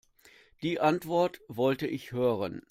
[0.63, 2.59] Die Antwort wollte ich hören.